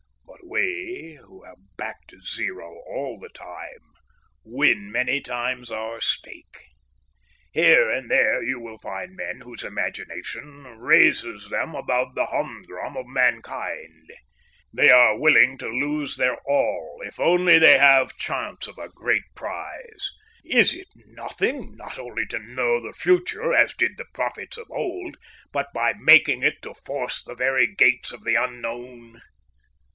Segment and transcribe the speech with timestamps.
[0.25, 3.93] But we, who have backed zero all the time,
[4.43, 6.65] win many times our stake.
[7.53, 13.05] Here and there you will find men whose imagination raises them above the humdrum of
[13.05, 14.11] mankind.
[14.73, 19.23] They are willing to lose their all if only they have chance of a great
[19.35, 20.11] prize.
[20.43, 25.15] Is it nothing not only to know the future, as did the prophets of old,
[25.53, 29.21] but by making it to force the very gates of the unknown?"